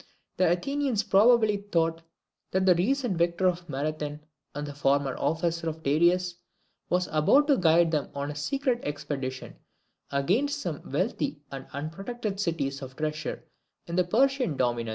The 0.37 0.49
Athenians 0.53 1.03
probably 1.03 1.57
thought 1.57 2.01
that 2.49 2.65
the 2.65 2.73
recent 2.73 3.17
victor 3.19 3.45
of 3.45 3.69
Marathon, 3.69 4.21
and 4.55 4.75
former 4.75 5.15
officer 5.15 5.69
of 5.69 5.83
Darius, 5.83 6.33
was 6.89 7.07
about 7.11 7.45
to 7.49 7.57
guide 7.57 7.91
them 7.91 8.09
on 8.15 8.31
a 8.31 8.35
secret 8.35 8.79
expedition 8.81 9.57
against 10.09 10.59
some 10.59 10.81
wealthy 10.91 11.43
and 11.51 11.67
unprotected 11.71 12.39
cities 12.39 12.81
of 12.81 12.95
treasure 12.95 13.43
in 13.85 13.95
the 13.95 14.03
Persian 14.03 14.57
dominions. 14.57 14.89